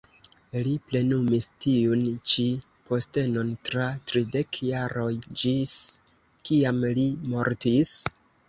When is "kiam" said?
6.51-6.85